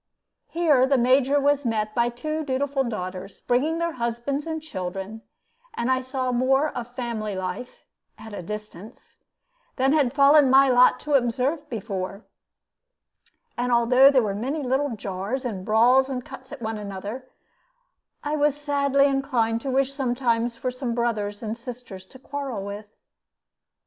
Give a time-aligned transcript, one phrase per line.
[0.47, 5.21] Here the Major was met by two dutiful daughters, bringing their husbands and children,
[5.75, 7.85] and I saw more of family life
[8.17, 9.19] (at a distance)
[9.75, 12.25] than had fallen to my lot to observe before;
[13.55, 17.27] and although there were many little jars and brawls and cuts at one another,
[18.23, 22.87] I was sadly inclined to wish sometimes for some brothers and sisters to quarrel with.